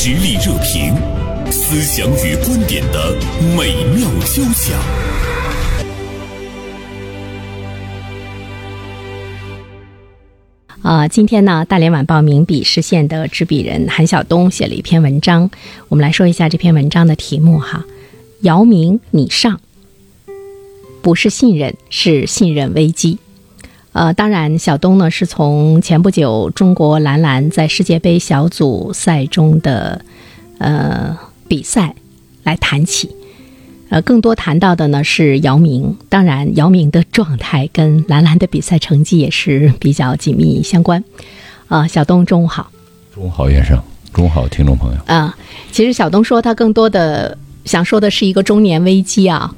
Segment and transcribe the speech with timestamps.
[0.00, 0.94] 实力热评，
[1.50, 3.16] 思想与观点的
[3.56, 4.78] 美妙交响。
[10.82, 15.50] 啊，今天呢，大连晚报名笔视线的执笔人韩晓东写了一篇文章，
[15.88, 17.84] 我们来说一下这篇文章的题目哈。
[18.42, 19.60] 姚明，你上，
[21.02, 23.18] 不是信任，是信任危机。
[23.98, 30.00] 呃，当然，小东呢是从前不久中国男篮在世界杯小组赛中的
[30.58, 31.96] 呃比赛
[32.44, 33.10] 来谈起。
[33.88, 41.02] 呃，更多谈到的呢是姚明，当然姚明的状态跟男篮的比赛成绩也是比较紧密相关。
[41.66, 42.70] 啊，小东中午好。
[43.12, 43.76] 中午好，袁生。
[44.12, 45.00] 中午好，听众朋友。
[45.12, 45.36] 啊，
[45.72, 49.52] 其实小东说他更多的想说的是一个中年危机啊。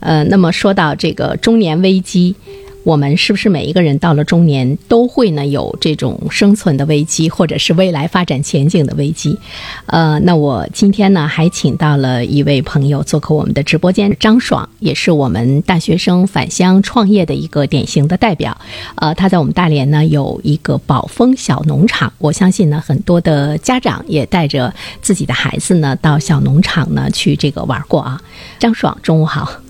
[0.00, 2.34] 呃，那么说到这个中年危机。
[2.84, 9.38] 我们是不是每一个人到了中年都会呢有这种生存的危机，或者是未来发展前景的危机？
[9.86, 18.56] 呃，那我今天呢还请到了一位朋友做客我们的直播间，张爽也是我们大学生返乡创业的一个典型的代表。
[18.96, 28.20] 呃，他在我们大连呢有一个宝丰小农场，我相信呢很多的家长也带着自己的孩子呢到小农场呢去这个玩过啊。
[28.58, 29.63] 张爽，中午好。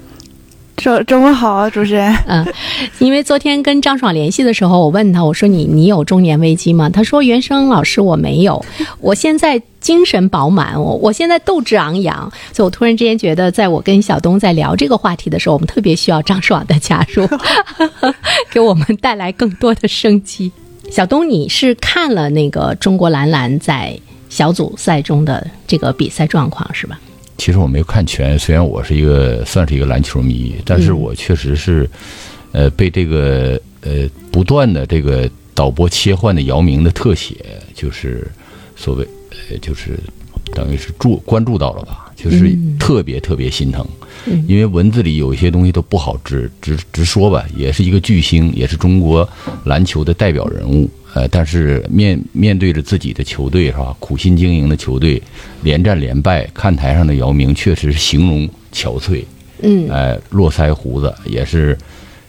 [0.77, 2.15] 中中午好啊，主持人。
[2.27, 2.47] 嗯，
[2.99, 6.89] 因为昨天跟张爽联系的时候，我问他，我说你你有中年危机吗？
[6.91, 8.65] 他说原生老师我没有，
[9.01, 17.27] 我现在精神饱满，我我现在斗志昂扬，所以我突然之间觉得，在我跟小东在聊这个话题的时候，我们特别需要张爽的加入，
[18.51, 20.51] 给我们带来更多的生机。
[20.91, 26.99] 小东，你是看了那个中国男篮在小组赛中的这个比赛状况是吧？
[27.37, 31.89] 其实我没有看全，虽然我是一个算是一个篮球迷，但是我确实是，
[32.53, 37.37] 呃，被这个呃不断的这个导播切换的姚明的特写，
[37.75, 38.27] 就是
[38.77, 39.07] 所谓
[39.51, 39.99] 呃就是
[40.55, 43.87] 等于是注关注到了吧，就是特别特别心疼，
[44.47, 49.29] 因为文字里有一些东西都不好直直直说吧，也是一个巨星，也是中国
[49.65, 50.89] 篮球的代表人物。
[51.15, 53.95] 呃，但是面面对着自己的球队是吧？
[54.01, 55.23] 苦心经营的球队，
[55.63, 59.25] 连战连败，看台上的姚明确实是形容憔悴。
[59.63, 61.79] 嗯，哎，络腮胡子也是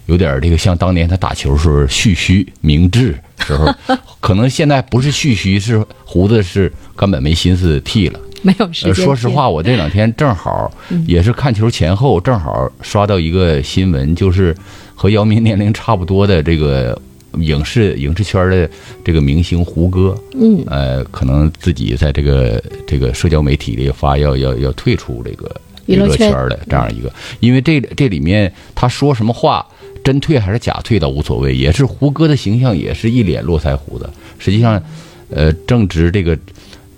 [0.06, 3.73] 有点这个像当年他打球时候蓄须明志时候，
[4.22, 8.19] 可能现在不是蓄须，是胡子是根本没心思剃了。
[8.44, 8.94] 没有时间。
[8.94, 10.72] 说实话，我这两天正好
[11.07, 14.56] 也是看球前后，正好刷到一个新闻，就是
[14.94, 16.96] 和姚明年龄差不多的这个。
[17.40, 18.69] 影视影视圈的
[19.03, 25.50] 这个明星胡歌，嗯，呃，可能自己在这个这个社交媒体里发要要要退出这个
[25.85, 26.31] 娱乐圈。
[26.50, 29.66] 的这样一个，因为这这里面他说什么话，
[30.03, 34.81] 真退还是假退倒无所谓，也是胡歌的形象也是一脸络腮胡子，实际上，
[35.29, 36.38] 呃，正值这个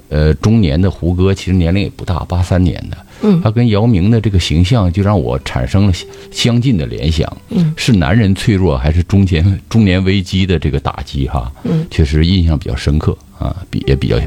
[0.10, 2.98] 呃中年的胡歌，其实年龄也不大，八三年的。
[3.22, 5.94] 嗯，他跟姚明的这个形象就让我产生了
[6.32, 7.32] 相近的联想。
[7.50, 11.28] 嗯，是男人脆弱还是中年中年危机的这个打击？
[11.28, 14.18] 哈，嗯，确实印象比较深刻啊，比也比较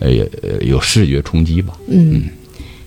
[0.00, 0.10] 呃
[0.60, 1.74] 有视觉冲击吧。
[1.88, 2.22] 嗯，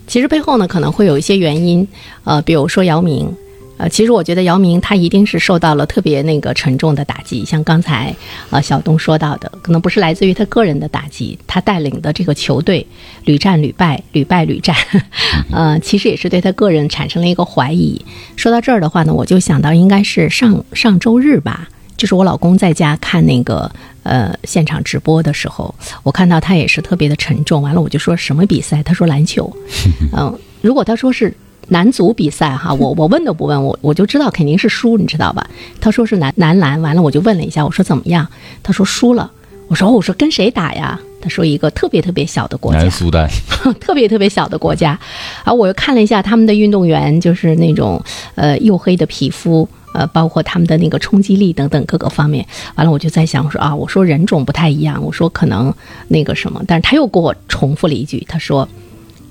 [0.07, 1.87] 其实背后呢可能会有一些原因，
[2.23, 3.31] 呃，比如说姚明。
[3.77, 8.15] 呃，其实我觉得姚明他一定是受到了特别那个沉重的打击，像刚才
[8.49, 12.87] 呃小东说到的，可能不是来自于他个人的打击，他带领的这个球队
[13.25, 14.73] 屡战屡败，屡败屡战，
[15.51, 17.99] 呃，其实也是对他个人产生了一个怀疑。
[18.37, 23.69] 说到这儿的话呢，我就想到应该是上上周日吧，就是我老公在家看那个
[24.03, 27.61] 呃现场直播的时候，我看到他也是特别的沉重。
[27.61, 28.81] 完了我就说什么比赛？
[28.81, 29.51] 他说篮球。
[30.15, 31.35] 嗯，如果他说是。
[31.69, 35.47] 男足比赛哈，我我问都不问我我就知道肯定是输，你知道吧？
[35.81, 38.27] 他说是男男篮，完了我就问了一下，我说怎么样？
[38.61, 39.31] 他说输了。
[39.67, 40.99] 我说我说跟谁打呀？
[41.19, 43.27] 他说一个特别特别小的国家，南苏丹，
[43.81, 44.99] 特别特别小的国家。
[45.43, 47.99] 啊我又看了一下他们的运动员，就是那种
[48.35, 52.45] 呃黝黑的皮肤，呃包括他们的那个冲击力等等各个方面。
[52.75, 55.73] 完了我就在想，我说啊，我说人种不太一样，我说可能
[56.09, 58.69] 那个什么，但是他又给我重复了一句，他说。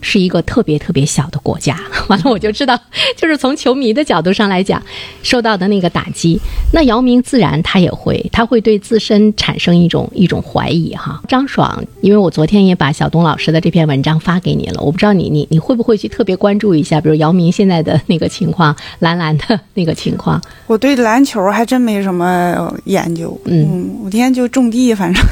[0.04, 2.78] 是一个特别特别小的国家， 完了我就知道，
[3.16, 4.80] 就是从球迷的角度上来讲，
[5.22, 6.38] 受到的那个打击，
[6.72, 11.22] 那姚明自然他也会，他会对自身产生一种一种怀疑哈。
[11.26, 20.38] 张爽，因为我昨天也把小东老师的这篇文章发给你了，我不知道你你你会不会去特别关注一下，比如姚明现在的那个情况，蓝蓝的那个情况。
[20.66, 25.24] 我对篮球还真没什么研究，嗯，我天天就种地，反正，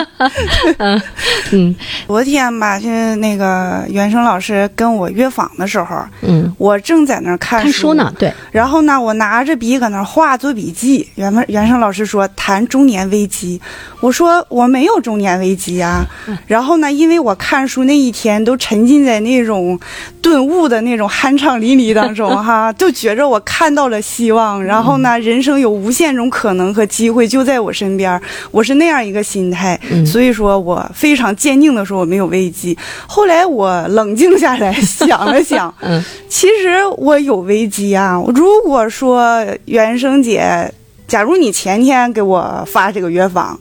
[0.78, 1.02] 嗯
[1.50, 1.74] 嗯，
[2.06, 4.11] 昨天吧，是那个原。
[4.12, 11.08] 生老师跟我约访的时候，嗯，我正在那儿看看书呢，对，然后呢，我拿着笔搁那儿画做笔记。
[11.14, 13.60] 原原生老师说谈中年危机，
[14.00, 16.06] 我说我没有中年危机啊。
[16.46, 19.78] 然后呢，因为我看书那一天都沉浸在那种
[20.20, 24.62] 顿悟的那种酣畅淋漓当中哈， 就觉着我看到了希望。
[24.62, 28.20] 然后呢，人生有无限种可能和机会就在我身边，
[28.50, 29.78] 我是那样一个心态。
[30.06, 32.76] 所以说我非常坚定的说我没有危机。
[33.06, 38.22] 后来我冷静下来 想了想，嗯，其实我有危机啊。
[38.34, 40.72] 如果说原生姐，
[41.06, 43.58] 假如你前天给我发这个约访，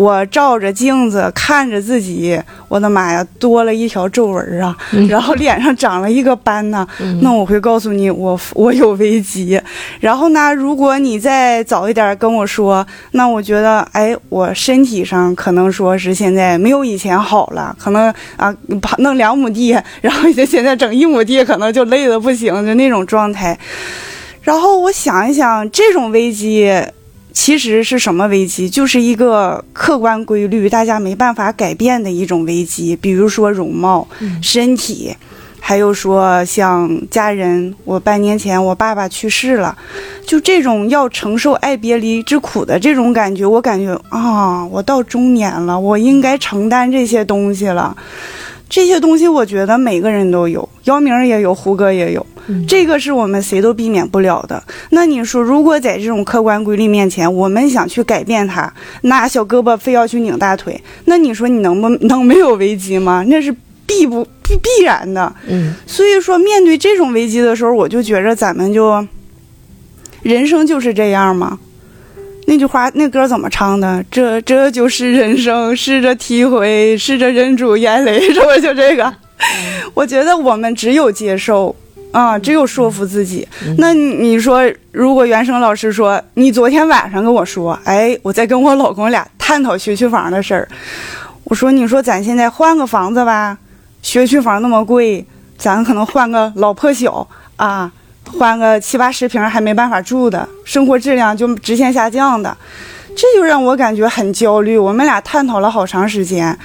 [0.00, 4.74] 我照着镜子看着自己，我的妈呀，多了一条皱纹啊，
[5.10, 6.88] 然后脸上长了一个斑呐、
[7.20, 9.60] 那我会告诉你，我我有危机。
[10.00, 18.50] 然后呢，如果你再早一点跟我说，那我觉得，哎，我身体上可能说是现在没有以前好了，可能啊，
[18.80, 23.58] 跑弄两亩地，然后就现在整一亩地，可能就累得不行，就那种状态。
[24.40, 26.72] 然后我想一想，这种危机
[27.32, 28.68] 其实是什么危机？
[28.68, 34.08] 就是一个客观规律，大家没办法改变的一种危机，比如说容貌、
[34.42, 35.14] 身体。
[35.62, 39.76] 还有说像家人，我半年前我爸爸去世了，
[40.26, 47.94] 就这种要承受爱别离之苦的这种感觉，我感觉啊，我到中年了，我应该承担这些东西了。
[48.70, 52.26] 这些东西我觉得每个人都有，姚明也有，胡歌也有，
[52.66, 54.62] 这个是我们谁都避免不了的。
[54.90, 63.24] 那你说，如果在这种客观规律面前，我们想去改变它，拿小胳膊非要去拧大腿，那你说你能不 能没有危机吗？
[63.26, 63.54] 那是
[63.86, 65.32] 必不必必然的。
[65.48, 69.06] 嗯，所以说，面对这种危机的时候，我就觉着咱们就
[70.22, 71.58] 人生就是这样嘛。
[72.46, 74.04] 那句话，那歌怎么唱的？
[74.10, 79.14] 这这就是人生，试着体会，试着忍住眼泪， 是不是就这个？
[79.94, 81.74] 我觉得我们只有接受
[82.12, 83.46] 啊，只有说服自己。
[83.78, 84.62] 那你说，
[84.92, 90.68] 如果原生老师说你昨天晚上跟我说，哎，我在跟我老公俩探讨学区房的事儿，
[91.44, 93.58] 我说，你说咱现在换个房子吧，
[94.02, 95.24] 学区房那么贵，
[95.56, 97.26] 咱可能换个老破小
[97.56, 97.92] 啊。
[98.38, 102.56] 换个七八十平还没办法住的，生活质量就直线下降的，
[103.16, 104.78] 这就让我感觉很焦虑。
[104.78, 106.56] 我们俩探讨了好长时间，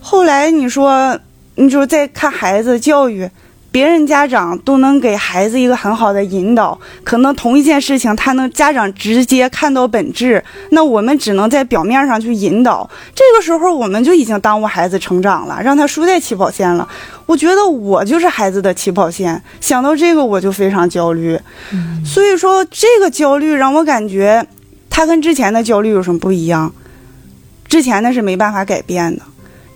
[0.00, 1.18] 后来你说，
[1.56, 3.28] 你说再看孩子教育，
[3.72, 12.88] 别人家长都能给孩子一个很好的引导，可能同一件事情他能家长直接看到本质，那我们只能在表面上去引导。
[13.14, 16.88] 这个时候我们就已经耽误孩子成长了，让他输在起跑线了。
[17.26, 21.38] 我觉得我就是孩子的起跑线，想到这个我就非常焦虑。
[21.72, 24.44] 嗯所以说这个焦虑让我感觉，
[24.88, 26.72] 他跟之前的焦虑有什么不一样？
[27.68, 29.22] 之前的是没办法改变的，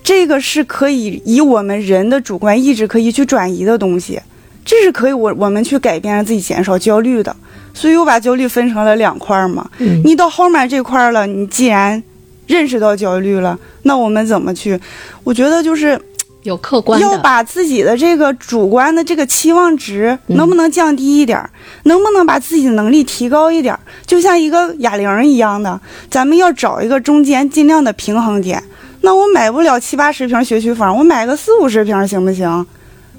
[0.05, 4.21] 这个是可以以我们人的主观意志可以去转移的东西，
[4.62, 7.35] 这是可以我我们去改变让自己减少焦虑的。
[7.73, 9.69] 所以我把焦虑分成了两块嘛。
[9.79, 12.01] 嗯你到后面这块了，你既然
[12.47, 14.79] 认识到焦虑了，那我们怎么去？
[15.25, 15.99] 我觉得就是
[16.43, 21.51] 有客观，要把自己的这个主观的这个期望值嗯能不能降低一点儿，
[21.85, 23.81] 能不能把自己的能力提高一点儿？
[24.06, 25.81] 就像一个哑铃一样的，
[26.11, 28.62] 咱们要找一个中间尽量的平衡点。
[29.05, 32.67] 那我买不了七八十平学区房，我买个四五十平行不行？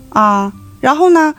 [0.09, 0.51] 啊，
[0.81, 1.33] 然后呢，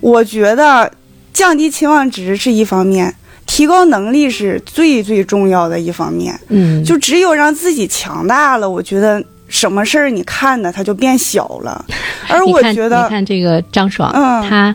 [0.00, 0.90] 我觉得
[1.32, 3.14] 降低期望值是一方面，
[3.46, 6.38] 提高能力是最最重要的一方面。
[6.48, 11.84] 嗯，就只有让自己强大了，我觉得什么事儿你看的它就变小了。
[12.28, 14.74] 而，我觉得你，看这个张爽，嗯他，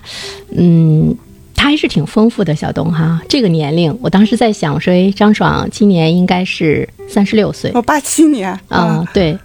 [0.56, 1.16] 嗯，
[1.60, 2.56] 他还是挺丰富的。
[2.56, 9.38] 小东哈，这个年龄，我当时在想，我说，哎，张爽今年应该是三十六岁我八七年啊、对，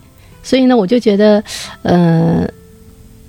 [0.42, 1.42] 所以呢，我就觉得，
[1.83, 2.49] 呃，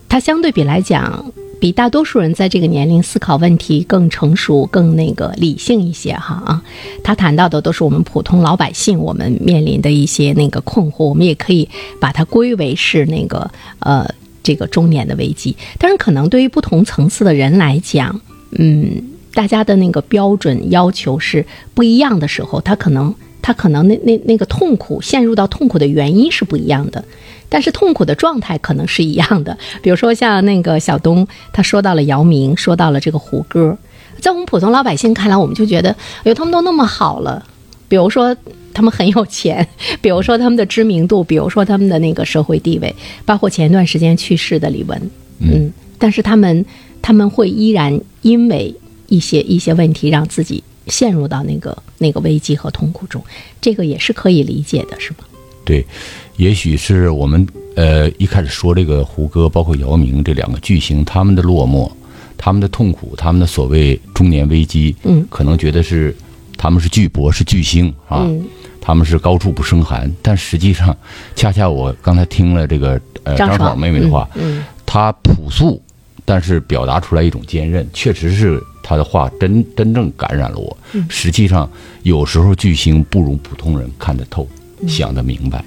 [0.08, 1.25] 他相对比来讲，
[1.60, 6.62] 比大多数人在这个年龄思考问题更成熟、更那个理性一些哈啊。
[7.04, 11.68] 他谈到的都是我们普通老百姓我们面临的一些那个困惑，我们也可以
[12.00, 14.08] 把它归为是那个呃
[14.42, 15.56] 这个中年的危机。
[15.77, 18.20] 但是，可能对于不同层次的人来讲，
[18.58, 27.04] 嗯，大家的那个标准要求是不一样的时候，他可能他可能那那那个痛苦陷入到痛苦的原因是不一样的。
[27.48, 33.78] 但是痛苦的状态可能是一样的， 比如说像那个小东，他说到了姚明，说到了这个胡歌，
[34.20, 37.46] 在我们普通老百姓看来，我们就觉得，哎呦，他们都那么好了，
[37.88, 38.36] 比如说
[38.74, 39.66] 他们很有钱，
[40.02, 42.94] 比如说他们的知名度，比如说他们的那个社会地位，
[43.26, 45.00] 包括前一段时间去世的李玟，
[45.40, 46.66] 嗯，但是他们
[47.06, 48.74] 他们会依然因为
[49.10, 53.24] 一些一些问题让自己陷入到那个那个危机和痛苦中，
[53.62, 55.24] 这个也是可以理解的，是吧？
[55.64, 55.86] 对，
[56.38, 61.88] 也许是我们呃，一开始说这个胡歌，包括姚明这两个巨星，他们的落寞，
[62.40, 66.16] 他们的痛苦，他们的所谓中年危机，嗯，可能觉得是
[66.58, 68.44] 他们是巨擘，是巨星啊，嗯。
[68.82, 70.96] 他们是高处不胜寒，但实际上，
[71.36, 73.80] 恰恰我刚才听了这个呃张爽。
[73.80, 74.64] 妹妹的话，嗯。
[74.88, 75.82] 她朴素，
[76.25, 80.75] 但是表达出来一种坚韧，确实是他的话真真正感染了我。
[81.08, 81.70] 实际上，
[82.03, 84.48] 有时候巨星不如普通人看得透，
[84.88, 85.63] 想得明白。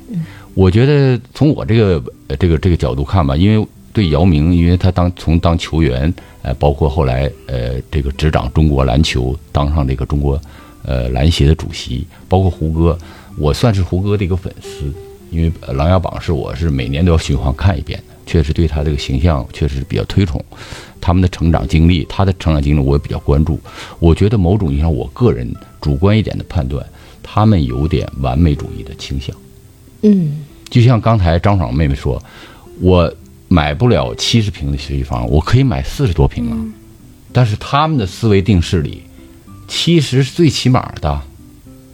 [0.55, 6.13] 我觉得从我这个呃这个这个角度看吧，因为对姚明，因为他当从当球员，
[6.43, 10.41] 呃，包括后来呃这个执掌中国篮球，当上这个中国
[10.85, 12.99] 呃篮协的主席，包括胡歌，
[13.37, 14.93] 我算是胡歌的一个粉丝，
[15.31, 20.45] 因为呃《琅琊榜》是我是每年都要循环看一遍的，确实对他这个形象确实比较推崇。
[21.01, 23.59] 他们的成长经历，他的成长经历我也比较关注。
[23.99, 26.85] 我觉得某种意义上，我个人主观一点的判断，
[27.23, 29.35] 他们有点完美主义的倾向。
[30.03, 32.23] 嗯就像刚才张爽妹妹说，
[32.81, 33.11] 我
[33.49, 36.59] 买不了七十平的学区房，我可以买四十多平啊。
[37.33, 39.03] 但是他们的思维定式里，
[39.67, 41.23] 七十是最起码的。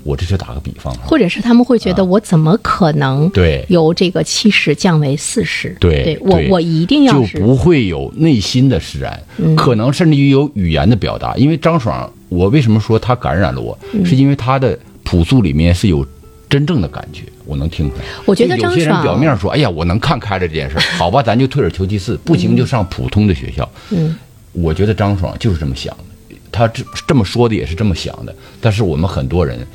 [0.05, 5.75] 我这就打个比方啊，或者是他们会觉得我怎么可能对由这个七十降为四十？
[5.81, 11.35] 对对我我一定要就不会有内心的释然，嗯可能甚至于有语言的表达。
[11.37, 16.07] 因为张爽，我为什么说他感染了我，嗯是因为他的朴素里面是有
[16.51, 18.03] 真正的感觉，我能听出来。
[18.27, 23.69] 我觉得有些人爽表面说，哎呀，我能看开了这件事儿， 好吧，咱就退而求其次，不行就上普通的学校。
[23.91, 24.15] 嗯，
[24.53, 28.35] 我觉得张爽就是这么想的，他这这么说的也是这么想的。
[28.61, 29.67] 但是我们很多人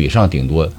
[0.00, 0.70] 嘴上顶多。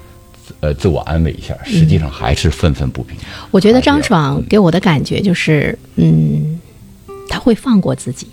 [0.59, 3.17] 呃，自我安慰一下，实际上还是愤愤不平。
[3.49, 6.59] 我觉得张爽给我的感觉就是，嗯，
[7.27, 8.27] 他会放过自己。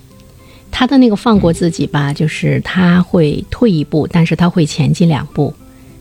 [0.70, 5.54] 他的那个放过自己吧，就是他会退一步，但是他会前进两步。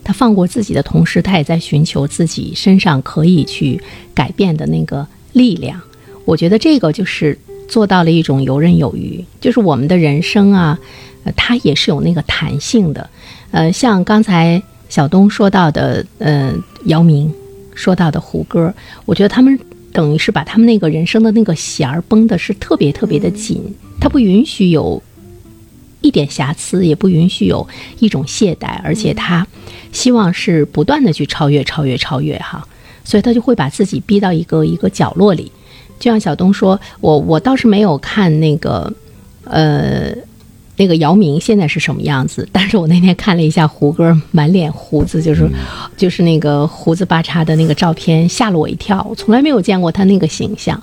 [0.03, 3.81] 他放过自己的同时，他也在寻求自己身上可以去
[4.13, 5.79] 改变的那个力量。
[6.25, 10.77] 我觉得这个就是做到了一种游刃有余，就是我们的人生啊，
[11.23, 13.09] 呃，它也是有那个弹性的。
[13.51, 14.61] 呃，像刚才
[14.91, 17.33] 小东说到的，呃，姚明
[17.73, 18.73] 说到的胡歌，
[19.05, 19.57] 我觉得他们
[19.93, 25.01] 等于是把他们那个人生的那个弦儿绷的是特别特别的紧，他不允许有
[26.01, 27.65] 一点瑕疵，也不允许有
[27.99, 29.47] 一种懈怠，而且他
[29.93, 32.67] 希望是不断的去超越、超越、超越哈，
[33.05, 35.49] 所以他就会把自己逼到一个一个角落里。
[35.99, 38.91] 就像小东说，我我倒是没有看那个，
[39.45, 40.13] 呃。
[40.81, 42.49] 那个姚明现在是什么样子？
[42.51, 45.47] 但是我那天看了一下胡歌满脸胡子，就是、
[45.95, 49.05] 就是那个胡子八叉的那个照片，吓了我一跳。
[49.07, 50.81] 我从来没有见过他那个形象。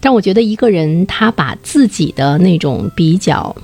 [0.00, 3.56] 但我觉得一个人他把自己的那种比较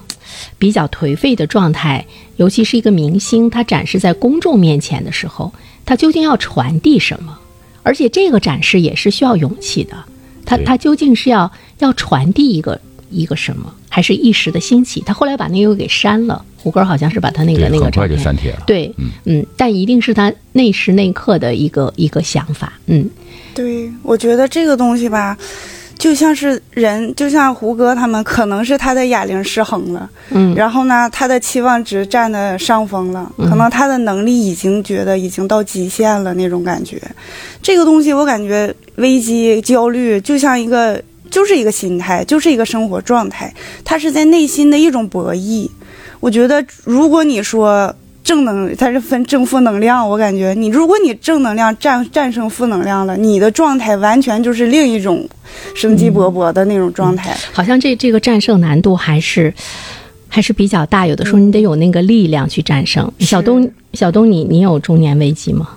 [0.57, 5.53] 比较颓废的状态，尤其是一个明星，他展示在公众面前的时候，
[5.85, 7.39] 他究竟要传递什么？
[7.83, 9.95] 而且这个展示也是需要勇气的。
[10.47, 12.81] 他他究竟是要要传递一个
[13.15, 15.03] 一个什么，还是一时的兴起？
[15.07, 18.65] 他后来把那个给删了，胡歌好像是把他那个对，那个很快就删帖了。
[18.67, 19.11] 对，嗯。
[19.25, 23.09] 嗯，但一定是他那时那刻的一个一个想法，嗯。
[23.55, 25.39] 对，我觉得这个东西吧，
[25.97, 30.53] 就像是人，就像胡歌他们，可能是他的哑铃失衡了，嗯。
[30.57, 33.49] 然后呢，他的期望值占的上风了，嗯。
[33.49, 37.01] 可能他的能力已经觉得已经到极限了那种感觉。
[37.63, 41.01] 这个东西我感觉危机、焦虑就像一个，
[41.35, 43.53] 就是一个心态，就是一个生活状态，
[43.85, 45.69] 它是在内心的一种博弈。
[46.21, 55.29] 我觉得，如果你说正能，它是分正负能量，我感觉你，如果你正能量战战胜负能量了，你的状态完全就是另一种
[55.75, 57.37] 生机勃勃的那种状态。
[57.53, 59.53] 好像这这个战胜难度还是
[60.29, 63.11] 还是比较大，有的时候你得有那个力量去战胜。
[63.19, 65.71] 小东，小东你，你有中年危机吗？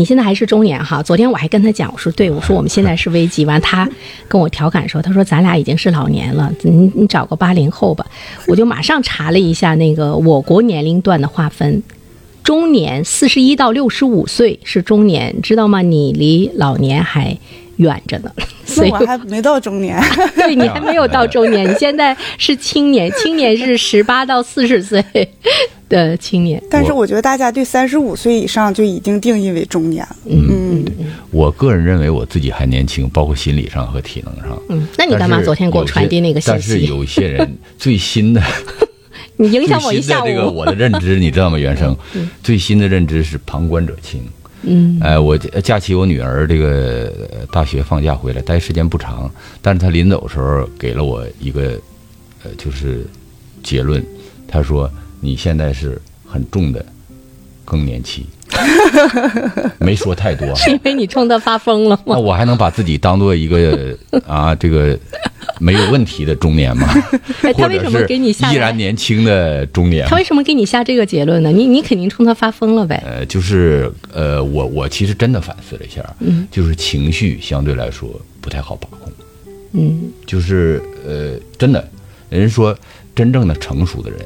[0.00, 1.02] 你现在还是中年哈。
[1.02, 3.44] 昨天我还跟他讲，我说对，我说我们现在是危机。
[3.44, 3.86] 完，他
[4.28, 8.06] 跟我调侃说，他说咱俩已经是老年了，你你找个八零后吧。
[8.46, 11.82] 我就马上查了一下那个我国年龄段的划分，
[12.42, 15.82] 中年四十一到六十五岁是中年，知道吗？
[15.82, 17.36] 你离老年还
[17.76, 18.30] 远着呢，
[18.64, 19.98] 所以那我还没到中年，
[20.36, 25.02] 对你还没有到中年，你现在是青年，青年是十八到四十岁
[25.88, 26.62] 的青年。
[26.70, 30.16] 但是我觉得大家对三十五岁以上就已经定义为中年了。
[30.26, 30.84] 嗯，
[31.30, 34.62] 我个人认为我自己还年轻，包括心理上和体能上。
[34.68, 36.86] 嗯，那你干嘛昨天给我传递那个信息但是息？
[36.86, 38.42] 有些人最新的
[39.36, 40.26] 你影响我一下午。
[40.26, 41.58] 这个我的认知，你知道吗？
[41.58, 41.96] 原生，
[42.42, 44.22] 最新的认知是旁观者清。
[44.62, 47.12] 嗯哎，我假期我女儿这个
[47.50, 49.30] 大学放假回来，待时间不长，
[49.62, 51.80] 但是她临走的时候给了我一个
[52.44, 53.06] 呃，就是
[53.62, 54.04] 结论，
[54.46, 54.90] 她说
[55.20, 56.84] 你现在是很重的
[57.64, 58.26] 更年期。
[59.78, 60.54] 没说太多。
[60.54, 62.14] 是因为你冲他发疯了吗？
[62.14, 64.98] 那我还能把自己当做一个啊，这个
[65.58, 66.88] 没有问题的中年吗？
[67.42, 70.16] 哎他为什么给你下依然年轻的中年他？
[70.16, 71.50] 为什么给你下这个结论呢？
[71.50, 73.02] 你你肯定冲他发疯了呗？
[73.06, 78.08] 呃，就是呃，我我其实真的反思了一下，嗯，就是情绪相对来说
[78.40, 79.12] 不太好把控，
[79.72, 81.86] 嗯就是呃，真的，
[82.28, 82.76] 人说
[83.14, 84.20] 真正的成熟的人，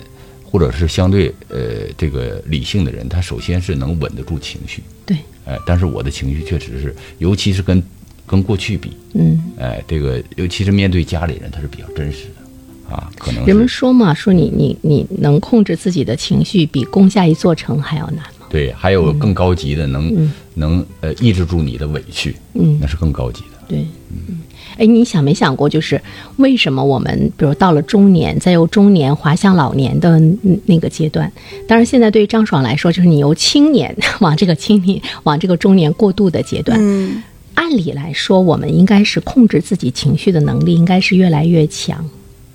[0.54, 1.58] 或者是相对呃
[1.98, 7.82] 这个理性的人，他首先是能稳得住情绪，对，哎，但是我的情绪确实是，尤其是跟
[8.24, 9.36] 跟过去比，嗯。
[9.58, 12.94] 哎，这个尤其是面对家里人，他是比较真实的。
[12.94, 18.46] 啊，可能人们说嘛，说你你你能控制自己的情绪，比攻下一座城还要难嘛。
[18.48, 22.78] 对，还有更高级的，能、能呃抑制住你的委屈，嗯。
[22.80, 23.58] 那是更高级的。
[23.66, 23.78] 对，
[24.12, 24.38] 嗯，
[24.76, 26.00] 哎，你想没想过，就是
[26.36, 31.30] 为什么我们比如到了中年，再由中年滑向老年的那那个阶段？
[31.66, 36.78] 当然，现在对于张爽来说，就是你由青年往这个青年往这个中年过渡的阶段。
[36.80, 37.22] 嗯，
[37.54, 42.04] 按理来说，我们应该是控制自己情绪的能力应该是越来越强。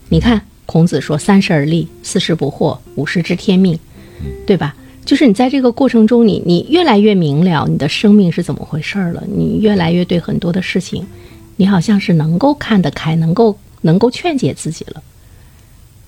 [0.09, 3.79] 你看，孔子说“三十而立，四十不惑，五十知天命”，
[4.45, 4.75] 对吧？
[5.05, 11.03] 就是你在这个过程中，你你越来越明了你的生命是怎么回事儿了，你越来越对很多的事情，
[11.59, 15.03] 你好像是能够看得开，能够能够劝解自己了。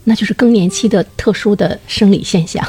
[0.05, 2.65] 那就是更年期的特殊的生理现象。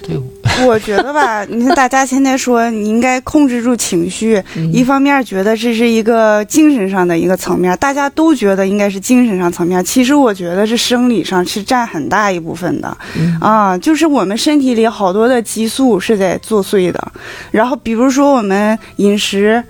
[0.00, 0.16] 对
[0.64, 17.12] 我觉得吧，你看大家现在说你应该控制住情绪，嗯一方面觉得这是一个精神上的一个层面，大家都觉得应该是精神上层面，其实我觉得是生理上是占很大一部分的，嗯啊，就是我们身体里好多的激素是在作祟的，
[17.50, 19.62] 然后比如说我们饮食，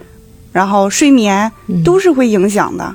[0.56, 1.84] 然后睡眠嗯。
[1.84, 2.94] 都是会影响的。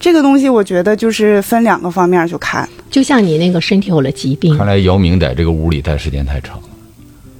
[0.00, 4.56] 这个东西我觉得就是分两个方面去看，就像你那个身体有了疾病。
[4.58, 6.67] 看，来姚明在这个屋里待时间太长了，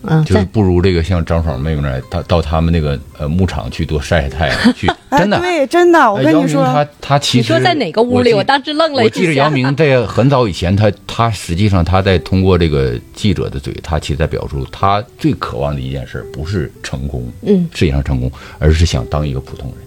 [0.03, 5.39] 嗯，就是不如这个像张爽妹妹那儿，到到他们那个呃牧场去多晒晒太阳去， 哎，真的。
[5.41, 8.33] 对，真的，我跟你说，他他其实你说在哪个屋里？
[8.33, 9.15] 我当时愣了一下。
[9.15, 19.79] 我记得姚明 在很早以前，他他实际上他在通过这个记者的嘴，他其实在表述他最渴望的一件事，不是成功，嗯，事业上成功，而是想当一个普通人。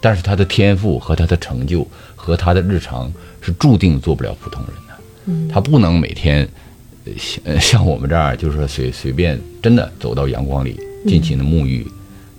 [0.00, 4.94] 但是他的天赋和他的成就和他的日常是注定做不了普通人的。
[5.24, 6.48] 嗯，他不能每天呃
[7.16, 11.86] 像像我们这样，就是随随便真的走到阳光里，尽情的沐浴，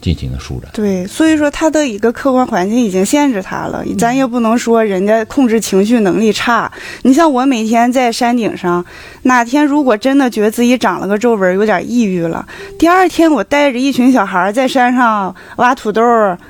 [0.01, 0.69] 尽情的舒展。
[0.73, 6.71] 对，所以说他的一个客观环境已经限制他了，咱也不能说人家控制情绪能力差。
[7.03, 8.83] 你像我每天在山顶上，
[9.23, 12.45] 哪天如果真的觉得自己长了个皱纹，有点抑郁了，
[12.77, 16.01] 第二天我带着一群小孩在山上挖土豆、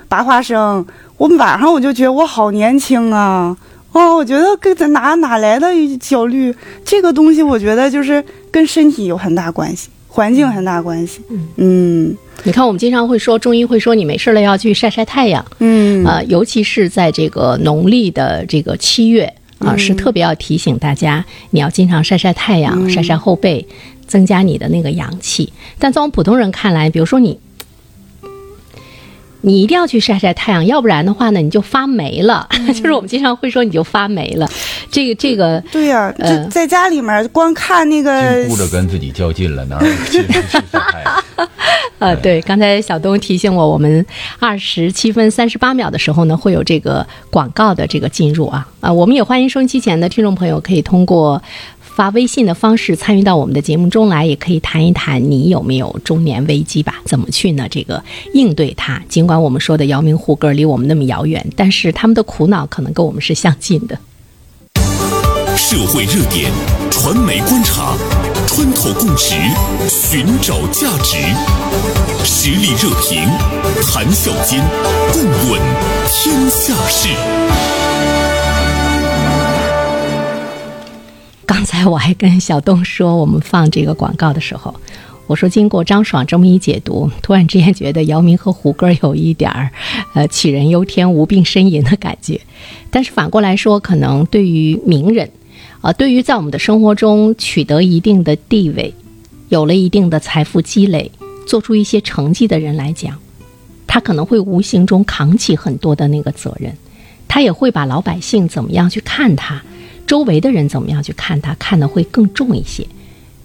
[0.08, 0.86] 拔花生，
[1.18, 3.56] 我晚上我就觉得我好年轻啊。
[3.92, 5.68] 哦，我觉得跟咱哪哪来的
[6.00, 6.54] 焦虑？
[6.86, 11.22] 这个东西我觉得就是跟身体有很大关系，环境很大关系。
[11.56, 23.68] 嗯你看，我们经常会说，中医会说你没事了要去晒晒太阳，嗯呃，尤其是在这个农历的这个七月啊、是特别要提醒大家，你要经常晒晒太阳，晒晒后背，
[24.06, 25.52] 增加你的那个阳气。
[25.80, 27.40] 但在我们普通人看来，比如说你。
[29.48, 32.46] 你一定要去晒晒太阳，要不然的话呢，你就发霉了。
[32.68, 34.46] 就是我们经常会说，你就发霉了。
[34.92, 41.24] 这个这个，对呀、呃这在家里面光看那个净顾着跟自己较劲了，哪有劲去晒太阳？
[42.00, 44.06] 呃， 对，刚才小东提醒我，我们
[44.40, 51.42] 二十七分三十八秒的时候呢，会有这个广告的这个进入啊啊、我们也欢迎收音机前的听众朋友可以通过
[51.98, 57.02] 发微信的方式参与到我们的节目中来，也可以谈一谈你有没有中年危机吧？
[57.06, 57.68] 怎么去呢？
[57.72, 58.04] 这个
[58.36, 59.02] 应对它？
[59.10, 63.98] 尽管我们说的姚明、胡歌离我们那么遥远，但是他们的苦恼可能跟我们是相近的。
[65.56, 66.52] 社会热点，
[66.92, 67.98] 传媒观察，
[68.46, 69.34] 穿透共识，
[69.90, 71.18] 寻找价值，
[72.24, 73.28] 实力热评，
[73.82, 74.64] 谈笑间，
[75.12, 75.60] 共论
[76.08, 77.10] 天下事。
[81.48, 84.76] 刚才我还跟小东说，我们放这个广告的时候，
[85.28, 89.72] 我说经过张爽这么一解读，突然之间觉得姚明和胡歌有一点儿，
[90.14, 92.42] 呃，杞人忧天、无病呻吟的感觉。
[92.92, 95.32] 但是反过来说，可能对于名人，
[95.80, 98.94] 啊、对于在我们的生活中取得一定的地位，
[99.48, 101.10] 有了一定的财富积累，
[101.48, 103.18] 做出一些成绩的人来讲，
[103.88, 106.76] 他可能会无形中扛起很多的那个责任，
[107.26, 109.64] 他也会把老百姓怎么样去看他。
[110.08, 112.88] 周围的人怎么样去看他，看的会更重一些，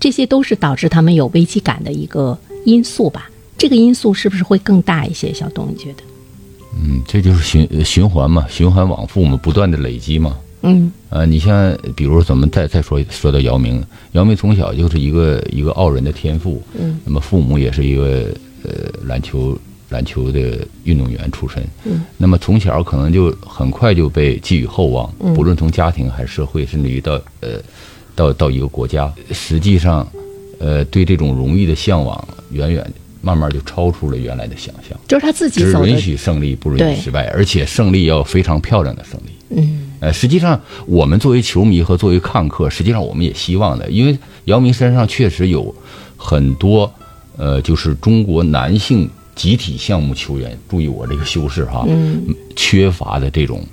[0.01, 3.29] 这些都是导致他们有危机感的一个因素吧。
[3.59, 5.33] 这个因素是不是会更大一些？
[5.35, 6.03] 小东，你觉得？
[6.75, 10.38] 嗯，这就是循循环嘛，循环往复嘛，不断的累积嘛。
[10.62, 18.70] 嗯呃，你像比如咱们再再说说到姚明，姚明从小就是一个一个傲人的天赋，嗯，那么父母也是一个呃
[19.05, 19.59] 篮球
[19.92, 25.33] 篮球的运动员出身，嗯，那么从小可能就很快就被寄予厚望，嗯。
[25.35, 27.61] 不论从家庭还是社会，甚至于到呃
[28.16, 30.05] 到到一个国家，实际上
[30.59, 32.85] 呃对这种荣誉的向往，远远
[33.20, 34.98] 慢慢就超出了原来的想象。
[35.07, 39.61] 就是他自己只允，许胜利，不允许失败，而且胜利要非常漂亮的胜利。
[39.61, 39.78] 嗯。
[40.00, 45.72] 呃，实际上我们作为球迷和作为看客，实际上我们也希望的，因为姚明身上确实有
[46.16, 46.92] 很多，
[47.37, 52.23] 呃，就是中国男性集体项目球员，注意我这个修饰哈，嗯
[52.55, 53.64] 缺乏的这种，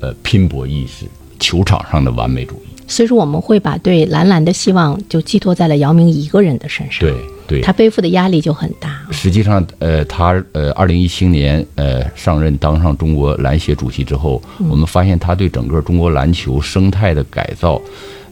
[0.00, 1.04] 呃，拼搏意识，
[1.38, 2.68] 球场上的完美主义。
[2.90, 7.14] 所以说我们会把对蓝蓝的希望就寄托在了姚明一个人的身上，对
[7.46, 9.06] 对，他背负的压力就很大。
[9.10, 17.78] 实际上，呃，他呃，二零一七年呃上任当上中国篮协主席之后，我们发现他对整个中国篮球生态的改造，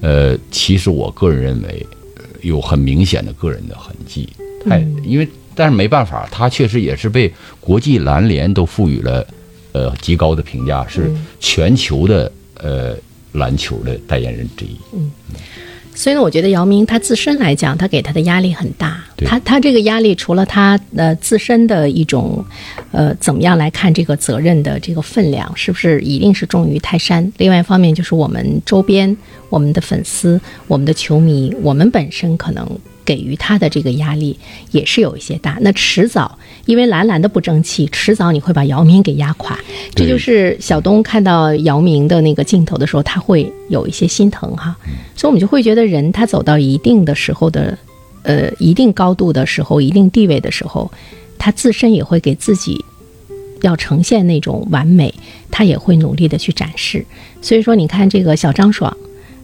[0.00, 4.26] 呃，其实我个人认为呃有很明显的个人的痕迹。
[4.66, 9.26] 太，因为但是没办法，他确实也是被国际篮联都赋予了
[9.72, 12.94] 呃极高的评价，是全球的呃
[13.32, 14.76] 篮球的代言人之一。
[14.92, 15.10] 嗯
[15.98, 19.02] 所以呢，我觉得姚明他自身来讲，他给他的压力很大。
[19.24, 22.44] 他他这个压力，除了他呃自身的一种
[22.92, 27.32] 呃怎么样来看这个责任的这个分量，是不是一定是重于泰山？
[27.38, 29.16] 另外一方面就是我们周边、
[29.48, 32.68] 我们的粉丝、我们的球迷，我们本身可能
[33.06, 34.38] 给予他的这个压力
[34.72, 35.56] 也是有一些大。
[35.62, 39.58] 那迟早，因为蓝蓝的不争气，迟早你会把姚明给压垮。
[39.94, 44.76] 这就是小东看到姚明的那个镜头的时候，他会有一些心疼哈。
[45.14, 47.78] 所以我们就会觉得人他走到一定的时候的，
[48.24, 50.90] 呃，一定高度的时候，一定地位的时候，
[51.38, 52.84] 他自身也会给自己
[53.62, 55.14] 要呈现那种完美，
[55.50, 57.06] 他也会努力的去展示。
[57.40, 58.94] 所以说，你看这个小张爽。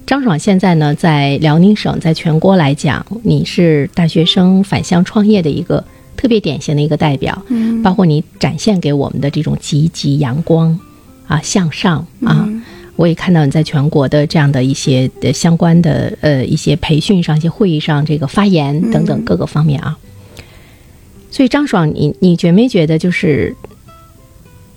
[0.07, 5.83] 张爽现在呢，在辽宁省，在全国来讲，你是大学生返乡创业的一个
[6.17, 7.83] 特别典型的一个代表，嗯。
[7.83, 10.79] 包括你展现给我们的这种积极、阳光
[11.27, 12.49] 啊、向上啊，
[12.97, 19.97] 我也看到你在全国的这样的一些的相关的呃一些培训上、一些会议上这个发言等等各个方面啊。
[21.31, 23.57] 所以张爽，你你觉没觉得就是，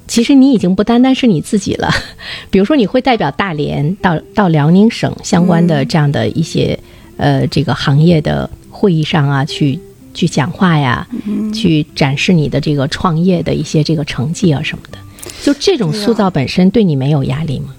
[0.08, 1.90] 其实你已经不单单是你自己了，
[2.50, 6.78] 比如说你会代表大连到到辽宁省相关的这样的一些、
[7.18, 9.80] 呃这个行业的会议上啊去。
[10.18, 11.06] 去讲话呀，
[11.54, 14.98] 去展示你的这个创业的一些这个成绩啊什么的，
[15.44, 17.76] 就这种塑造本身对你没有压力吗？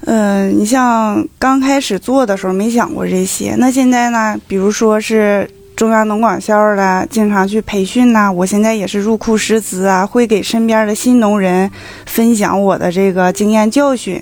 [0.00, 4.36] 嗯、你像刚开始做的时候没想过这些，那现在呢？
[4.48, 11.70] 比如说是中央农广校的，经常去培训呐、我现在也是入库师资啊，会给身边的新农人
[12.06, 14.20] 分享我的这个经验教训。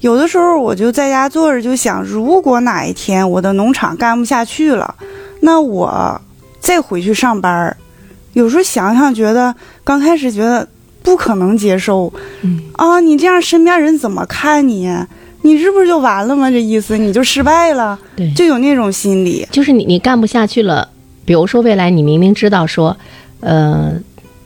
[0.00, 4.94] 有的时候我就在家坐着就想，如果哪一天我的农场干不下去了，
[5.40, 6.20] 那我
[6.60, 7.74] 再回去上班儿，
[8.34, 10.68] 有时候想想觉得刚开始觉得
[11.02, 15.08] 不可能接受，嗯啊，你这样身边人怎么看你呀？
[15.42, 16.50] 你是不是就完了吗？
[16.50, 19.46] 这意思你就失败了，对，就有那种心理。
[19.50, 20.88] 就是你你干不下去了，
[21.24, 22.96] 比如说未来你明明知道说，
[23.40, 23.92] 呃，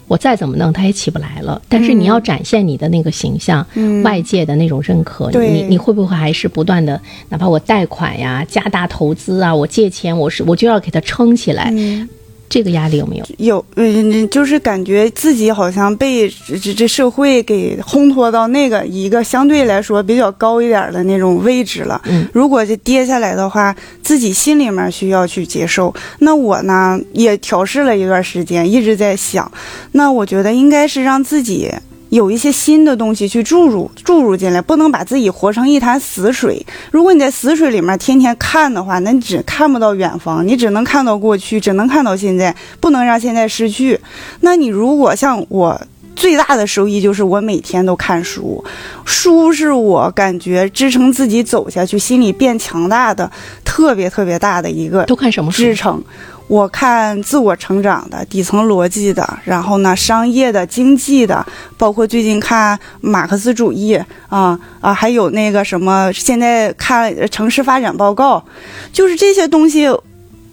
[0.07, 5.50] 我再怎么弄他也起不来了，但是你要展现你的那个形象，嗯，外界的那种认可，对。
[5.50, 12.09] 你你会不会还是不断的，哪怕我贷款呀、加大投资啊，我借钱，我是我就要给他撑起来，嗯，
[12.55, 13.27] 这个压力有没有？
[13.38, 22.01] 有，嗯，就是感觉自己好像被这这这社会给烘托到那个一个相对来说比较高一点的那种位置了。
[22.05, 25.93] 嗯，如果这跌下来的话，自己心里面需要去接受。
[26.21, 29.51] 那我呢也调试了一段时间，一直在想，
[29.90, 31.69] 那我觉得应该是让自己。
[32.14, 36.64] 有一些新的东西去注入注入进来，不能把自己活成一潭死水。
[36.92, 43.98] 如果你在死水里面天天看的话，那你只看不到远方，你只能看到过去，只能看到现在，不能让现在失去。
[44.40, 45.81] 那你如果像我。
[46.16, 48.64] 最大的收益就是我每天都看书，
[49.05, 53.31] 书是我感觉支撑自己走下去、心里变强大的
[53.64, 55.74] 特别特别大的一个都看什么书支？
[55.74, 56.00] 撑。
[56.46, 61.44] 我看自我成长的、底层逻辑的，然后呢，商业的、经济的，
[61.78, 63.94] 包括最近看马克思主义
[64.28, 68.44] 啊啊，还有那个什么，现在看城市发展报告，
[68.92, 69.88] 就是这些东西。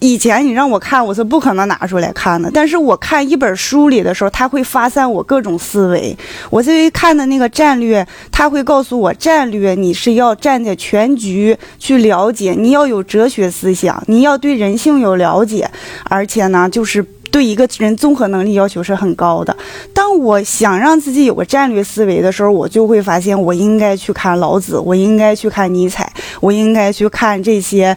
[0.02, 2.50] 以前你让我看，我是不可能拿出来看的。
[2.52, 6.18] 但是我看一本书里的时候，它会发散我各种思维。
[6.50, 15.70] 我这看的那个战略，它会告诉我战略，你是要站在全局去了解，你要有哲学思想，你要对人性有了解，
[16.06, 19.56] 而且呢，就是对一个人综合能力要求是很高的。
[19.94, 27.96] 当我想让自己有个战略思维的时候，我就会发现我应该去看老子，我应该去看尼采，我应该去看这些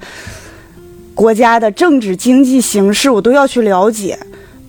[1.15, 4.19] 国家的政治经济形势，我都要去了解。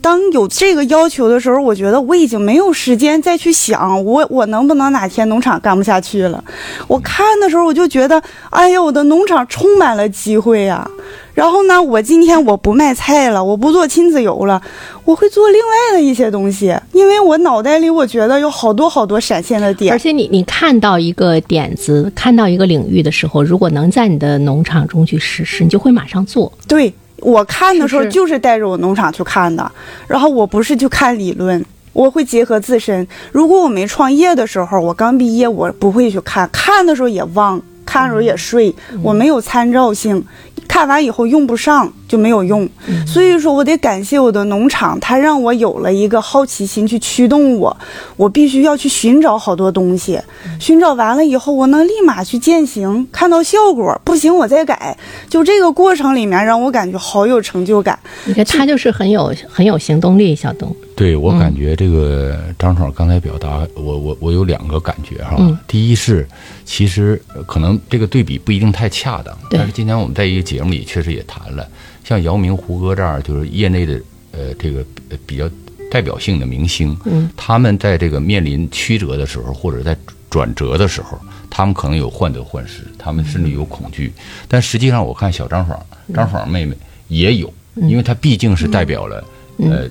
[0.00, 6.42] 当有这个要求的时候，我觉得我已经没有时间再去想我我能不能哪天农场干不下去了。
[6.86, 10.88] 我看的时候，我就觉得，哎呀，我的农场充满了机会呀。
[11.34, 14.62] 然后呢，我今天我不卖菜了，我不做亲子游了，
[15.04, 19.92] 我会做另外的一些东西，因为我脑袋里我觉得有好多好多闪现的点。
[19.92, 26.52] 而且你你看到一个点子，看到一个领域的时候，如果能在你的农场中去实施，你就会马上做。
[26.68, 26.92] 对。
[27.18, 29.70] 我看的时候就是带着我农场去看的，
[30.06, 33.06] 然后我不是去看理论，我会结合自身。
[33.32, 40.22] 如果我没创业的时候，我刚毕业，我不会去看，看的时候也忘，看的时候也睡，我没有参照性，
[40.68, 42.68] 看完以后用不上就没有用。
[43.06, 47.74] 所以说我得感谢我的农场，它让我有了一个好奇心去驱动我，
[48.16, 50.20] 我必须要去寻找好多东西，
[50.60, 54.98] 寻找完了以后，我能立马去践行，看到效果，不行我再改。
[55.30, 57.98] 就这个过程里面，让我感觉好有成就感。
[58.24, 60.74] 你看他就是很有很有行动力，小东。
[60.96, 65.36] 对我感觉这个张爽刚才表达，我我我有两个感觉哈。
[65.38, 65.56] 嗯。
[65.68, 66.26] 第一是，
[66.64, 71.68] 其实呃可能这个对比不一定太恰当，但是今天我们在一个节目里确实也谈了，
[72.02, 74.00] 像姚明、胡歌这样就是业内的
[74.32, 75.46] 呃这个呃比较
[75.90, 79.94] 代表性的明星，嗯，他们在这个面临曲折的时候，或者在
[80.30, 84.10] 转折的时候，他们可能有患得患失，他们甚至有恐惧，
[84.48, 85.78] 但实际上我看小张爽，
[86.14, 86.74] 张爽妹妹
[87.08, 89.22] 也有，因为她毕竟是代表了、
[89.58, 89.86] 呃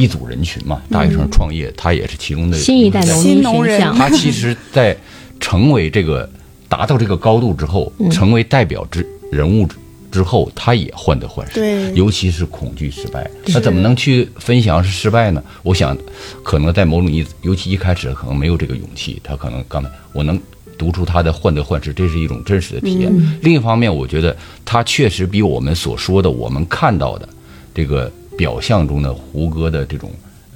[0.00, 4.96] 一组人群嘛，大学生创业，他也是其中的新一代农新民农人，他其实，在
[5.38, 6.28] 成为这个
[6.70, 9.76] 达到这个高度之后，成为代表之人物之
[10.10, 13.30] 之后，他也患得患失，尤其是恐惧失败。
[13.48, 15.42] 那怎么能去分享是失败呢？
[15.62, 15.96] 我想，
[16.42, 20.40] 可能在某种意，尤其一开始可能没有这个勇气，他可能刚才我能。
[20.78, 23.12] 读出他的患得患失，这是一种真实的体验。
[23.42, 24.34] 另一方面，我觉得
[24.64, 27.28] 他确实比我们所说的、我们看到的
[27.74, 30.10] 这个表象中的胡歌的这种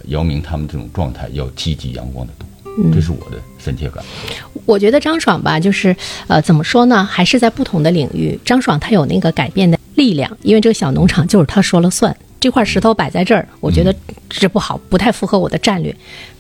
[0.07, 2.49] 姚明他们这种状态要积极阳光的多。
[2.91, 4.51] 这是我的深切感受。
[4.65, 5.95] 我觉得张爽吧，就是
[6.27, 7.05] 呃，怎么说呢？
[7.05, 12.17] 还是在不同的领域，张爽他有那个改变的力量，因为这个小农场就是他说了算。
[12.41, 13.95] 这块石头摆在这儿，我觉得
[14.31, 15.95] 这不好，不太符合我的战略。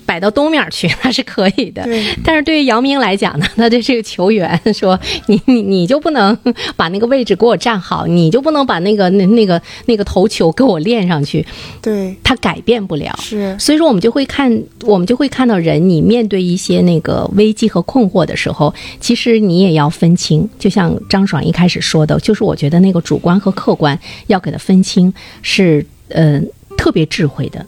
[0.06, 6.36] 摆到东面去 那是可以的，对但是对于姚明来讲呢， 他对这个球员说：“你你你就不能
[6.76, 11.44] 把那个位置给我站好，你就不能把那个那那个那个头球给我练上去。”
[11.82, 13.14] 对，他改变不了。
[13.20, 20.48] 是所以说，我们就会看，我们就会看到人，你面对一些那个危机和困惑的时候，其实你也要分清。
[20.58, 25.12] 就像张爽一开始说的，就是我觉得那个主观和客观要给他分清，
[25.42, 26.40] 是呃
[26.76, 27.64] 特别智慧的。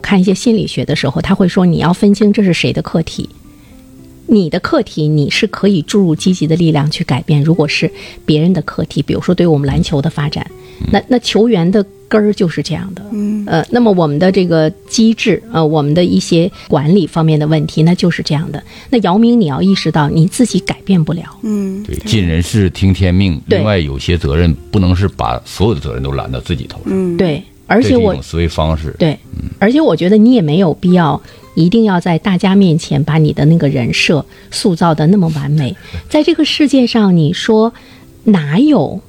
[0.00, 3.28] 看一些心理学的时候，他会说你要分清这是谁的课题。
[4.26, 7.42] 你的课题，你是可以注入积极的力量去改变。
[7.42, 7.90] 如果是
[8.24, 10.48] 别人的课题，比如说对于我们篮球的发展，
[10.92, 13.04] 那那球员的根儿就是这样的。
[13.10, 18.62] 嗯，呃，那么我们的这个机制，呃，我们的一些管理方面的问题，那就是这样的。
[18.90, 21.24] 那姚明，你要意识到你自己改变不了。
[21.42, 23.40] 嗯，对，尽人事听天命。
[23.48, 28.92] 对另外，有些责任不能是把所有的责任都揽到自己头上，嗯，对，而且我思维方式。
[28.98, 29.16] 对，
[29.60, 31.20] 而且我觉得你也没有必要
[31.54, 35.76] 一定要在大家面前把你的那个人设塑造的那么完美。
[36.10, 37.72] 在这个世界上，你说
[38.24, 39.00] 哪有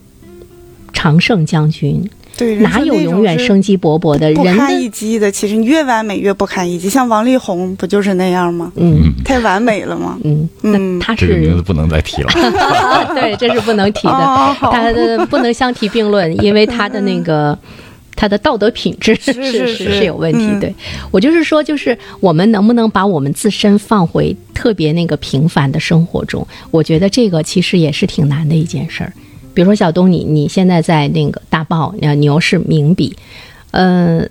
[0.94, 2.08] 常胜将军？
[2.38, 4.82] 对，哪有永远生机勃勃的不堪人？
[4.82, 5.32] 一击的？
[5.32, 8.72] 其实你越完美越不堪一击，像王力宏不就是那样吗？
[8.76, 10.18] 嗯太完美了吗？
[10.24, 12.30] 嗯，那嗯他这个名字不能再提了。
[13.14, 17.58] 对，这是不能提的，哦他的不能相提并论，因为他的那个。
[18.16, 20.76] 他的道德品质是 是是是有问题，嗯对
[21.12, 26.46] 我就是说，就是我们能不能把我们自身放回特别那个平凡的生活中？
[26.70, 29.12] 我觉得这个其实也是挺难的一件事儿。
[29.54, 33.16] 比如说小东你，你现在在那个大报，呃，你又是名笔，
[33.72, 34.26] 呃，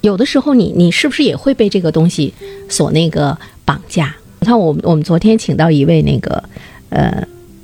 [0.00, 2.32] 有的时候你你是不是也会被这个东西
[2.68, 4.14] 所那个绑架？
[4.40, 6.42] 你看我们我们昨天请到一位那个
[6.88, 7.22] 呃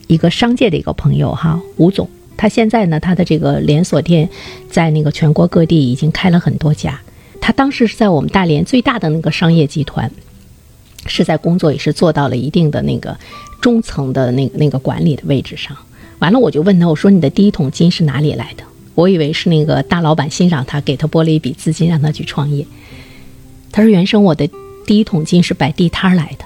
[0.08, 2.08] 一个商界的一个朋友哈，吴总，
[2.38, 4.26] 他现在呢他的这个连锁店
[4.70, 6.98] 在那个全国各地已经开了很多家，
[7.40, 10.10] 他当时是在我们大连最大的那个商业集团，
[11.06, 13.14] 是在工作也是做到了一定的那个
[13.60, 15.76] 中层的那个那个管理的位置上。
[16.20, 18.64] 完了，我就问他，我说你的第一桶金是哪里来的？
[18.94, 22.66] 我以为是那个大老板欣赏他，给他拨了一笔资金让他去创业。
[23.70, 24.48] 他说：“原生，我的
[24.86, 26.44] 第一桶金是摆地摊来的。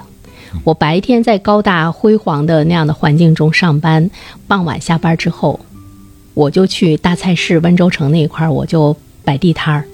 [0.63, 4.11] 我白天在高大辉煌的那样的环境中上班，
[4.47, 5.59] 傍晚下班之后，
[6.33, 9.85] 我就去大菜市温州城那一块儿，我就摆地摊儿，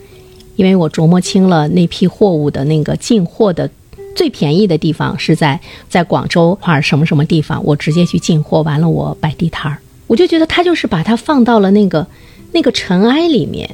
[0.56, 3.69] 因为我琢磨清了那批货物的那个进货的
[4.15, 12.06] 最便宜的地方是在在广州或者什么什么地方，我直接去进货，完了我摆地摊儿，我就觉得他就是把它放到了那个
[12.52, 13.69] 那个尘埃里面，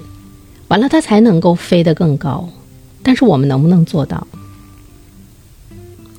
[0.67, 2.49] 完了它才能够飞得更高。
[3.03, 4.25] 但是我们能不能做到？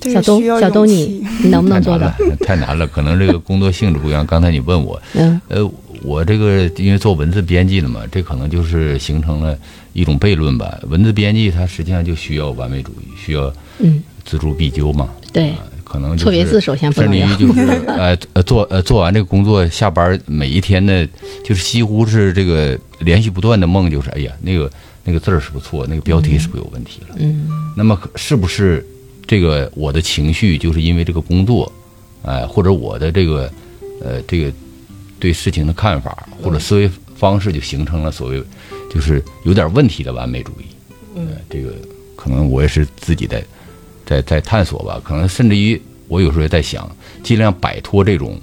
[0.01, 2.87] 小东小东勇你你能不能做太难到了？，太难了。
[2.87, 4.25] 可能这个工作性质不一样。
[4.25, 5.69] 刚才你问我，嗯呃，
[6.03, 9.57] 我这个因为做文字编辑的嘛，这可能就是形成了
[9.93, 10.79] 一种悖论吧。
[10.87, 15.09] 文字编辑它实际上就需要完美主义，需要嗯，锱铢必究嘛。
[15.33, 21.07] 对啊可能就是错别字首先不能有甚至于就是 呃呃做呃做完这个工作，下班每一天的，
[21.45, 24.69] 就是几乎是这个连续不断的梦，就是哎呀那个
[25.05, 27.15] 那个字儿是不错，那个标题是不是有问题了？
[27.19, 28.85] 嗯那么是不是
[29.25, 31.71] 这个我的情绪就是因为这个工作，
[32.23, 33.49] 哎、或者我的这个
[34.03, 34.51] 呃这个
[35.19, 38.43] 对事情的看法或者思维方式就形成了所谓
[38.93, 40.65] 就是有点问题的完美主义？
[41.15, 41.73] 嗯、这个
[42.15, 43.43] 可能我也是自己在
[44.05, 46.89] 在在探索吧，可能甚至于我有时候也在想，
[47.23, 48.39] 尽量摆脱这种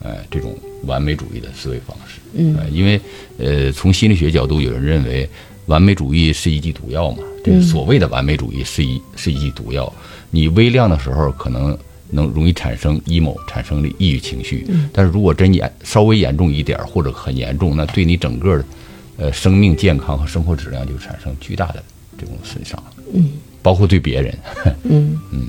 [0.00, 2.20] 呃这种完美主义的思维方式。
[2.34, 3.00] 嗯呃，因为
[3.38, 5.28] 呃，从心理学角度，有人认为
[5.66, 7.18] 完美主义是一剂毒药嘛。
[7.44, 9.92] 这个所谓的完美主义是一是一剂毒药，
[10.30, 11.78] 你微量的时候可能
[12.10, 14.66] 能容易产生 emo，产生的抑郁情绪。
[14.92, 18.64] 但是如果真严稍微严重一点儿或者很严重，那对你整个的
[19.16, 21.82] 呃生命健康和生活质量就产生巨大的
[22.18, 22.82] 这种损伤。
[23.12, 23.30] 嗯，
[23.62, 24.38] 包括对别人。
[24.84, 25.48] 嗯 嗯，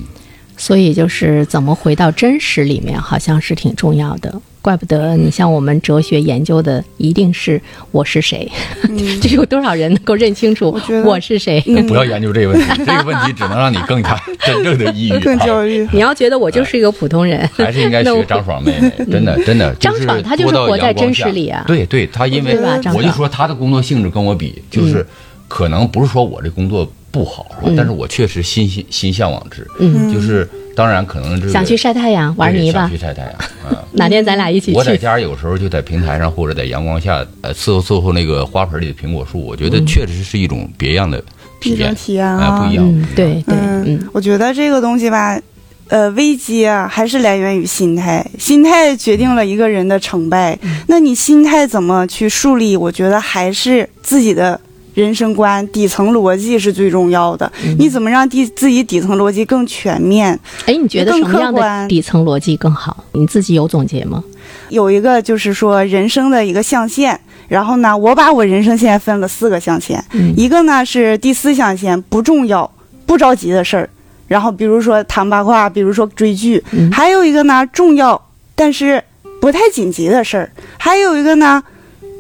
[0.56, 4.42] 所以就是怎么回到真实里面，好像是挺重要的。
[4.68, 8.52] 怪不得你像我们哲学研究的，一定是我是谁，
[9.22, 11.62] 这有多少人能够认清楚我是谁？
[11.88, 15.46] 不要研究这个问题，这个问题只能让你更加 真正的抑郁、更啊。
[15.46, 15.88] 焦虑。
[15.94, 19.74] 你要觉得我就是一个普通人，还是应该学张爽妹妹，真 的真的。
[19.76, 22.60] 张爽她就是活在真实里啊对对，她因为
[22.94, 25.08] 我就说她的工作性质跟我比，就是
[25.48, 32.98] 可能不是说我这工作不好，但是我确实心心心向往之，嗯就是当然可能这个想去晒太阳、玩泥巴想去。
[32.98, 33.84] 晒太阳啊。
[33.94, 34.96] 哪天咱俩一起我在？
[34.96, 41.24] 家有时候就在平台上或者在阳光下，呃，伺候伺候那个花盆里的苹果树，我觉得确实是一种别样的
[41.60, 43.06] 体验体验啊，啊不一样。
[43.16, 45.40] 对对，嗯嗯，我觉得这个东西吧，
[45.88, 50.58] 呃，危机啊，还是来源于心态，心态决定了一个人的成败。
[50.88, 52.78] 那你心态怎么去树立？
[52.78, 54.60] 我觉得还是自己的。
[54.98, 60.38] 人生观底层逻辑是最重要的，你怎么让底自己底层逻辑更全面？
[60.66, 63.06] 哎，你觉得什更么样的客观底层逻辑更好？
[63.12, 64.24] 你自己有总结吗？
[64.70, 72.68] 有一个就是说人生的一个象限，然后呢，我把我人生现在分了四个象限，嗯一个呢是第四象限，不重要、
[73.06, 73.88] 不着急的事儿，
[74.28, 78.20] 然后比如说谈八卦，比如说追剧，嗯还有一个呢重要
[78.56, 79.04] 但是
[79.40, 81.62] 不太紧急的事儿，还有一个呢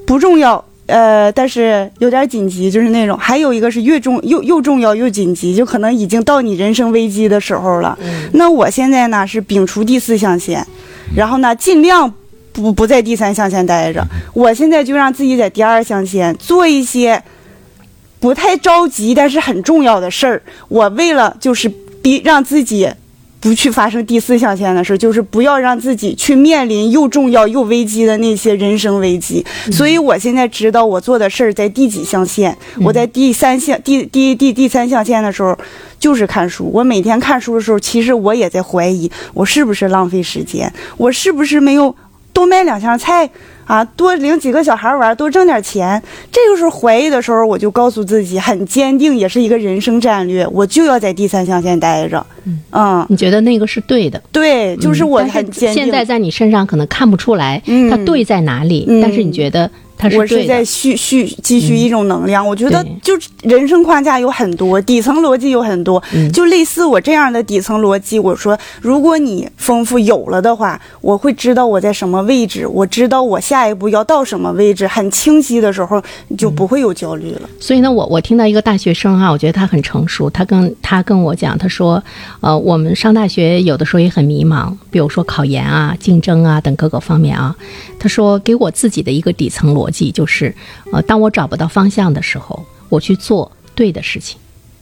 [0.05, 0.63] 不重要。
[0.87, 7.97] 呃，但是有点紧急，就是那种，还有一个是越重又又重要又紧急，就可能已经到你人生危机的时候了。
[8.33, 10.65] 那我现在呢是摒除第四象限，
[11.15, 12.13] 然后呢尽量
[12.53, 14.01] 不不在第三象限待着。
[14.33, 17.21] 我现在就让自己在第二象限做一些
[18.19, 20.41] 不太着急但是很重要的事儿。
[20.69, 21.69] 我为了就是
[22.01, 22.89] 逼让自己
[23.47, 29.45] 不去发生第四象限的事，就是不要让自己去面临又重要又危机的那些人生危机。
[29.71, 35.57] 所以我现在知道我做的事儿在第几象限，我在第三象第第第第三象限的时候。
[35.99, 41.95] 就是看书，我每天看书的时候，其实我也在怀疑我是不是浪费时间，我是不是没有
[42.37, 43.27] 多卖两箱菜
[43.65, 45.99] 啊，多领几个小孩玩，多挣点钱。
[46.31, 52.23] 这个时候怀疑的时候，我就告诉自己，很坚定，也是一个人生战略，我就要在第三象限待着。
[52.71, 54.21] 嗯，你觉得那个是对的？
[54.31, 55.83] 对，就是我很坚定。
[55.83, 60.63] 现在在你身上可能看不出来嗯它对在哪里，嗯但是你觉得它我是在。
[60.67, 68.19] 蓄蓄积蓄一种能量，我觉得就人生框架有很多，底层逻辑有很多，嗯就类似我这样的底层逻辑。
[68.19, 76.03] 我说，如果你丰富有了的话，我会知道我在什么位置，我知道我下一步要到什么位置，很清晰的时候，
[76.37, 77.49] 就不会有焦虑了。
[77.59, 82.03] 所以呢，我我听到一个大学生啊，我觉得他很成熟，他跟他跟我讲，他说，
[82.41, 87.55] 呃，我们上大学有的时候也很迷茫，比如说考研啊、竞争啊等各个方面啊。
[87.99, 90.53] 他说，给我自己的一个底层逻辑就是，
[90.91, 94.37] 呃，当我找不到方向的时候，我去做对的事情。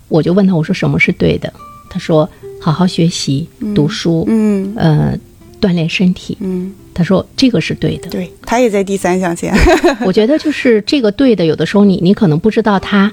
[0.07, 1.51] 我就问他，我说什么是对的？
[1.89, 5.17] 他说，好好学习、读书，嗯呃，
[5.59, 6.37] 锻炼身体。
[6.41, 8.09] 嗯，他说这个是对的。
[8.09, 9.53] 对他也在第三象限。
[10.05, 13.11] 我觉得就是这个对的，有的时候你你可能不知道它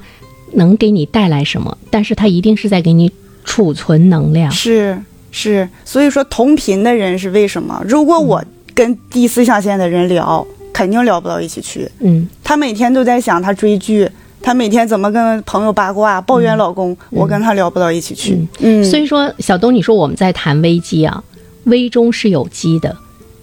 [0.52, 3.10] 能给你带来什么，但是它一定是在给你
[3.44, 4.50] 储存能量。
[4.50, 7.82] 是是，所以说同频的人是为什么？
[7.88, 11.88] 如果我跟第四象限的人聊，肯定聊不到一起去。
[12.00, 14.08] 嗯他每天都在想他追剧，
[14.40, 18.36] 她每天怎么跟朋友八卦、抱怨老公，我跟她聊不到一起去。
[18.58, 21.22] 嗯，所以说，小东，你说我们在谈危机啊，
[21.64, 22.96] 危中是有机的。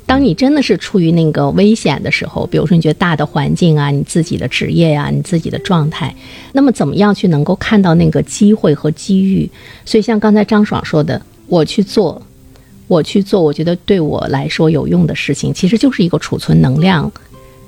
[0.06, 6.14] 当你真的是处于那个危险的时候，比如说你觉得大的环境啊，你自己的职业呀，你自己的状态，
[6.52, 9.50] 那么怎么样去能够看到那个机会和机遇？
[9.86, 12.20] 所以像刚才张爽说的，我去做，
[12.90, 17.10] 我去做，我觉得对我来说有用的事情，其实就是一个储存能量，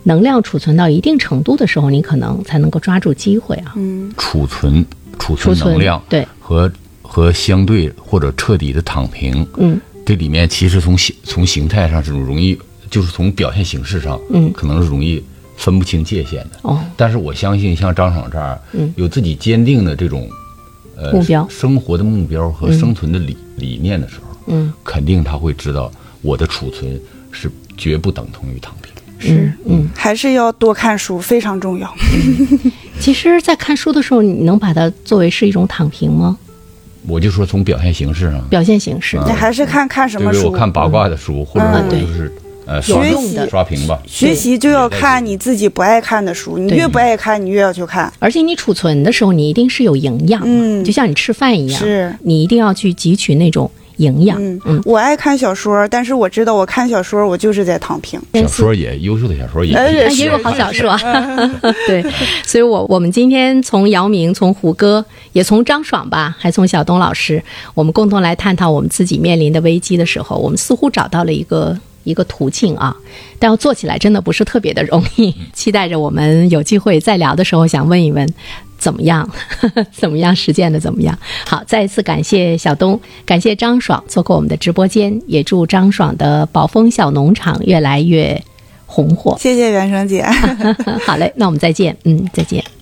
[0.04, 3.74] 能量储存到一定程度的时候，你可能才能够抓住机会啊。
[3.78, 4.86] 嗯，储存
[5.20, 6.70] 储存能量，对，和
[7.02, 9.80] 和相对或者彻底的躺平，嗯。
[10.04, 12.58] 这里面其实从形从形态上是容易，
[12.90, 15.24] 就是从表现形式上，嗯，可能是容易
[15.56, 16.60] 分不清界限的。
[16.64, 20.28] 哦，但是我相信像张爽这儿，嗯，有自己坚定的这种，
[20.98, 27.00] 呃，目标、生活的目标和生存的理理念的时候，嗯，肯定他会知道我的储存
[27.32, 28.92] 是绝不等同于躺平。
[29.20, 31.94] 是，嗯，还是要多看书，非常重要。
[33.00, 36.38] 其实，在看书的时候，你能把它作为是一种躺平吗？
[37.08, 40.48] 我就说从表现形式上，表现形式，你还是看看什么书？
[40.48, 42.32] 我看八卦的书，或者我就是
[42.66, 43.04] 呃刷
[43.48, 44.02] 刷屏吧。
[44.08, 48.12] 学习就要看你自己不爱看的书，你越不爱看，你越要去看。
[48.18, 53.70] 而且你储存的时候，你一定是有营养，嗯，就像你吃饭一样，是你一定要去汲取那种。
[54.02, 58.20] 营养，嗯嗯，我爱看小说，但是我知道我看小说，我就是在躺平。
[58.34, 59.72] 小说也优秀的小说也
[60.16, 60.98] 也有好小说，
[61.88, 62.04] 对。
[62.44, 67.42] 所以，我我们今天从姚明，从胡歌，也从张爽吧，还从小东老师，
[67.74, 72.96] 我们共同来探讨我们自己面临的危机的时候，我们似乎找到了一个一个途径啊。
[73.38, 75.34] 但要做起来真的不是特别的容易。
[75.54, 78.28] 期待着我们有机会再聊的时候，想问一问。
[78.82, 79.30] 怎么样？
[79.94, 81.18] 怎么样实践的怎么样？
[81.46, 88.44] 好，再一次感谢小东，感谢张爽做客我们的直播间，也祝张爽的宝丰小农场越来越
[88.88, 89.38] 红火。
[89.40, 90.26] 谢谢袁生姐。
[91.06, 91.96] 好嘞，那我们再见。
[92.06, 92.81] 嗯，再见。